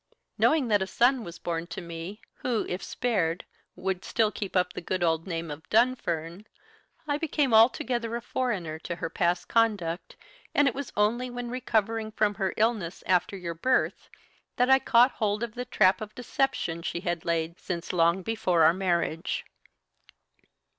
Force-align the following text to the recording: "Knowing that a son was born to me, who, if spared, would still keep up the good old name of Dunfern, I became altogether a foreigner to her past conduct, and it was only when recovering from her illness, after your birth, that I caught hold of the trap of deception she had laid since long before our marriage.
"Knowing 0.35 0.67
that 0.67 0.81
a 0.81 0.87
son 0.87 1.23
was 1.23 1.37
born 1.37 1.67
to 1.67 1.79
me, 1.79 2.19
who, 2.37 2.65
if 2.67 2.81
spared, 2.81 3.45
would 3.75 4.03
still 4.03 4.31
keep 4.31 4.55
up 4.55 4.73
the 4.73 4.81
good 4.81 5.03
old 5.03 5.27
name 5.27 5.51
of 5.51 5.69
Dunfern, 5.69 6.47
I 7.07 7.19
became 7.19 7.53
altogether 7.53 8.15
a 8.15 8.21
foreigner 8.23 8.79
to 8.79 8.95
her 8.95 9.11
past 9.11 9.47
conduct, 9.47 10.15
and 10.55 10.67
it 10.67 10.73
was 10.73 10.91
only 10.97 11.29
when 11.29 11.51
recovering 11.51 12.11
from 12.11 12.33
her 12.33 12.51
illness, 12.57 13.03
after 13.05 13.37
your 13.37 13.53
birth, 13.53 14.09
that 14.55 14.71
I 14.71 14.79
caught 14.79 15.11
hold 15.11 15.43
of 15.43 15.53
the 15.53 15.65
trap 15.65 16.01
of 16.01 16.15
deception 16.15 16.81
she 16.81 17.01
had 17.01 17.23
laid 17.23 17.59
since 17.59 17.93
long 17.93 18.23
before 18.23 18.63
our 18.63 18.73
marriage. 18.73 19.45